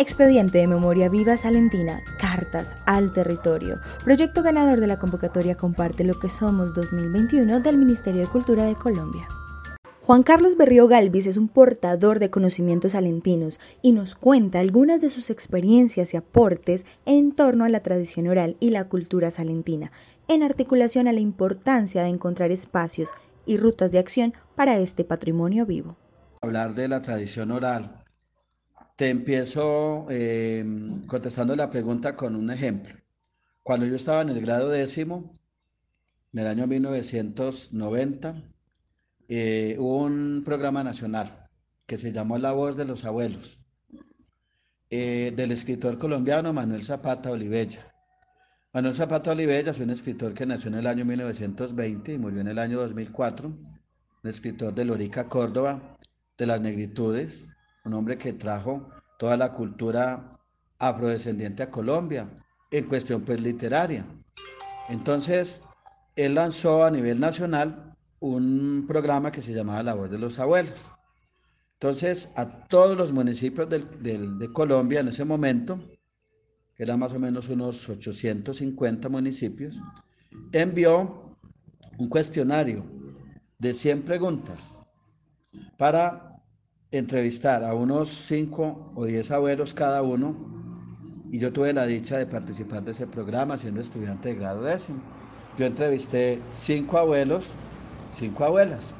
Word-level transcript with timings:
Expediente 0.00 0.56
de 0.56 0.66
Memoria 0.66 1.10
Viva 1.10 1.36
Salentina, 1.36 2.00
Cartas 2.18 2.72
al 2.86 3.12
Territorio, 3.12 3.80
proyecto 4.02 4.42
ganador 4.42 4.80
de 4.80 4.86
la 4.86 4.98
convocatoria 4.98 5.56
Comparte 5.56 6.04
lo 6.04 6.18
que 6.18 6.30
somos 6.30 6.74
2021 6.74 7.60
del 7.60 7.76
Ministerio 7.76 8.22
de 8.22 8.26
Cultura 8.26 8.64
de 8.64 8.76
Colombia. 8.76 9.28
Juan 10.00 10.22
Carlos 10.22 10.56
Berrío 10.56 10.88
Galvis 10.88 11.26
es 11.26 11.36
un 11.36 11.48
portador 11.48 12.18
de 12.18 12.30
conocimientos 12.30 12.92
salentinos 12.92 13.60
y 13.82 13.92
nos 13.92 14.14
cuenta 14.14 14.60
algunas 14.60 15.02
de 15.02 15.10
sus 15.10 15.28
experiencias 15.28 16.14
y 16.14 16.16
aportes 16.16 16.82
en 17.04 17.32
torno 17.32 17.66
a 17.66 17.68
la 17.68 17.80
tradición 17.80 18.26
oral 18.26 18.56
y 18.58 18.70
la 18.70 18.88
cultura 18.88 19.30
salentina, 19.30 19.92
en 20.28 20.42
articulación 20.42 21.08
a 21.08 21.12
la 21.12 21.20
importancia 21.20 22.04
de 22.04 22.08
encontrar 22.08 22.52
espacios 22.52 23.10
y 23.44 23.58
rutas 23.58 23.92
de 23.92 23.98
acción 23.98 24.32
para 24.56 24.78
este 24.78 25.04
patrimonio 25.04 25.66
vivo. 25.66 25.96
Hablar 26.40 26.72
de 26.72 26.88
la 26.88 27.02
tradición 27.02 27.50
oral 27.50 27.92
te 29.00 29.08
empiezo 29.08 30.04
eh, 30.10 30.62
contestando 31.06 31.56
la 31.56 31.70
pregunta 31.70 32.14
con 32.16 32.36
un 32.36 32.50
ejemplo. 32.50 32.96
Cuando 33.62 33.86
yo 33.86 33.96
estaba 33.96 34.20
en 34.20 34.28
el 34.28 34.42
grado 34.42 34.68
décimo, 34.68 35.32
en 36.34 36.40
el 36.40 36.46
año 36.46 36.66
1990, 36.66 38.42
eh, 39.26 39.76
hubo 39.78 40.04
un 40.04 40.42
programa 40.44 40.84
nacional 40.84 41.48
que 41.86 41.96
se 41.96 42.12
llamó 42.12 42.36
La 42.36 42.52
Voz 42.52 42.76
de 42.76 42.84
los 42.84 43.06
Abuelos, 43.06 43.58
eh, 44.90 45.32
del 45.34 45.52
escritor 45.52 45.98
colombiano 45.98 46.52
Manuel 46.52 46.84
Zapata 46.84 47.30
Olivella. 47.30 47.80
Manuel 48.74 48.94
Zapata 48.94 49.30
Olivella 49.30 49.72
fue 49.72 49.86
un 49.86 49.92
escritor 49.92 50.34
que 50.34 50.44
nació 50.44 50.68
en 50.68 50.74
el 50.74 50.86
año 50.86 51.06
1920 51.06 52.12
y 52.12 52.18
murió 52.18 52.42
en 52.42 52.48
el 52.48 52.58
año 52.58 52.78
2004, 52.80 53.48
un 53.48 54.28
escritor 54.28 54.74
de 54.74 54.84
Lorica, 54.84 55.26
Córdoba, 55.26 55.96
de 56.36 56.44
las 56.44 56.60
negritudes, 56.60 57.48
un 57.90 57.94
hombre 57.94 58.16
que 58.16 58.32
trajo 58.32 58.88
toda 59.18 59.36
la 59.36 59.52
cultura 59.52 60.32
afrodescendiente 60.78 61.64
a 61.64 61.70
Colombia, 61.70 62.30
en 62.70 62.84
cuestión 62.84 63.22
pues 63.22 63.40
literaria. 63.40 64.04
Entonces, 64.88 65.62
él 66.14 66.36
lanzó 66.36 66.84
a 66.84 66.90
nivel 66.90 67.18
nacional 67.18 67.96
un 68.20 68.84
programa 68.86 69.32
que 69.32 69.42
se 69.42 69.52
llamaba 69.52 69.82
La 69.82 69.94
Voz 69.94 70.08
de 70.08 70.18
los 70.18 70.38
Abuelos. 70.38 70.80
Entonces, 71.74 72.30
a 72.36 72.68
todos 72.68 72.96
los 72.96 73.12
municipios 73.12 73.68
de 73.68 74.50
Colombia 74.52 75.00
en 75.00 75.08
ese 75.08 75.24
momento, 75.24 75.80
que 76.76 76.84
eran 76.84 77.00
más 77.00 77.12
o 77.12 77.18
menos 77.18 77.48
unos 77.48 77.88
850 77.88 79.08
municipios, 79.08 79.76
envió 80.52 81.36
un 81.98 82.08
cuestionario 82.08 82.84
de 83.58 83.74
100 83.74 84.02
preguntas 84.02 84.74
para 85.76 86.29
entrevistar 86.92 87.64
a 87.64 87.74
unos 87.74 88.08
5 88.26 88.92
o 88.94 89.04
10 89.04 89.30
abuelos 89.30 89.74
cada 89.74 90.02
uno 90.02 90.34
y 91.30 91.38
yo 91.38 91.52
tuve 91.52 91.72
la 91.72 91.86
dicha 91.86 92.18
de 92.18 92.26
participar 92.26 92.82
de 92.82 92.90
ese 92.90 93.06
programa 93.06 93.56
siendo 93.56 93.80
estudiante 93.80 94.30
de 94.30 94.34
grado 94.34 94.62
décimo. 94.62 94.98
Yo 95.56 95.66
entrevisté 95.66 96.40
5 96.50 96.98
abuelos, 96.98 97.50
5 98.14 98.44
abuelas. 98.44 98.92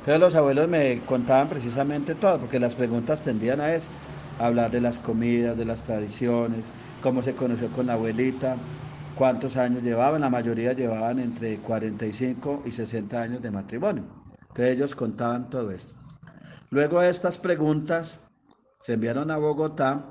Entonces 0.00 0.20
los 0.20 0.34
abuelos 0.34 0.68
me 0.68 1.00
contaban 1.06 1.48
precisamente 1.48 2.14
todo, 2.14 2.38
porque 2.38 2.58
las 2.58 2.74
preguntas 2.74 3.22
tendían 3.22 3.60
a 3.60 3.72
esto, 3.72 3.92
hablar 4.38 4.70
de 4.70 4.80
las 4.80 4.98
comidas, 4.98 5.56
de 5.56 5.64
las 5.64 5.82
tradiciones, 5.82 6.64
cómo 7.02 7.22
se 7.22 7.34
conoció 7.34 7.68
con 7.68 7.86
la 7.86 7.94
abuelita, 7.94 8.56
cuántos 9.14 9.56
años 9.56 9.82
llevaban, 9.82 10.20
la 10.20 10.28
mayoría 10.28 10.72
llevaban 10.72 11.20
entre 11.20 11.58
45 11.58 12.64
y 12.66 12.72
60 12.72 13.22
años 13.22 13.42
de 13.42 13.50
matrimonio. 13.50 14.04
Entonces 14.40 14.74
ellos 14.74 14.94
contaban 14.94 15.48
todo 15.48 15.70
esto. 15.70 16.01
Luego 16.72 17.02
estas 17.02 17.36
preguntas 17.36 18.18
se 18.78 18.94
enviaron 18.94 19.30
a 19.30 19.36
Bogotá 19.36 20.06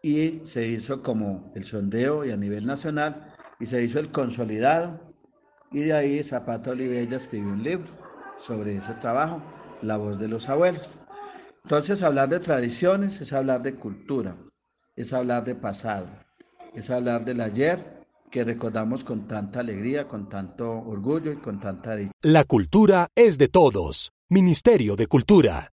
y 0.00 0.40
se 0.44 0.68
hizo 0.68 1.02
como 1.02 1.50
el 1.56 1.64
sondeo 1.64 2.24
y 2.24 2.30
a 2.30 2.36
nivel 2.36 2.64
nacional 2.64 3.34
y 3.58 3.66
se 3.66 3.82
hizo 3.82 3.98
el 3.98 4.12
consolidado 4.12 5.00
y 5.72 5.80
de 5.80 5.92
ahí 5.92 6.22
Zapata 6.22 6.70
Olivella 6.70 7.16
escribió 7.16 7.48
un 7.48 7.64
libro 7.64 7.90
sobre 8.38 8.76
ese 8.76 8.94
trabajo, 8.94 9.42
La 9.82 9.96
voz 9.96 10.20
de 10.20 10.28
los 10.28 10.48
abuelos. 10.48 10.88
Entonces 11.64 12.00
hablar 12.04 12.28
de 12.28 12.38
tradiciones 12.38 13.20
es 13.20 13.32
hablar 13.32 13.64
de 13.64 13.74
cultura, 13.74 14.36
es 14.94 15.12
hablar 15.12 15.44
de 15.44 15.56
pasado, 15.56 16.06
es 16.74 16.90
hablar 16.90 17.24
del 17.24 17.40
ayer 17.40 18.06
que 18.30 18.44
recordamos 18.44 19.02
con 19.02 19.26
tanta 19.26 19.58
alegría, 19.58 20.06
con 20.06 20.28
tanto 20.28 20.70
orgullo 20.70 21.32
y 21.32 21.38
con 21.38 21.58
tanta. 21.58 21.96
La 22.20 22.44
cultura 22.44 23.08
es 23.16 23.36
de 23.36 23.48
todos. 23.48 24.12
Ministerio 24.32 24.96
de 24.96 25.06
Cultura. 25.08 25.68